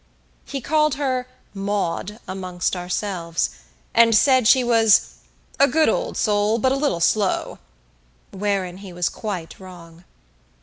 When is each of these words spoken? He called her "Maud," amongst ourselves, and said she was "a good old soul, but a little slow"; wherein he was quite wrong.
He 0.45 0.61
called 0.61 0.95
her 0.95 1.27
"Maud," 1.53 2.19
amongst 2.27 2.75
ourselves, 2.75 3.51
and 3.93 4.15
said 4.15 4.47
she 4.47 4.63
was 4.63 5.13
"a 5.59 5.67
good 5.67 5.89
old 5.89 6.17
soul, 6.17 6.57
but 6.57 6.71
a 6.71 6.75
little 6.75 6.99
slow"; 6.99 7.59
wherein 8.31 8.77
he 8.77 8.91
was 8.91 9.09
quite 9.09 9.59
wrong. 9.59 10.03